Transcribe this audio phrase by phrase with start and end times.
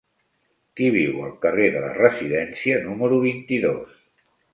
[0.77, 3.93] Qui viu al carrer de la Residència número vint-i-dos?